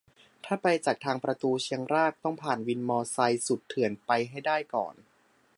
[0.45, 4.95] ถ้าไปจากทางประตูเชียงรากต้องผ่านวินมอไซค์สุดเถื่อนไปให้ได้ก่อน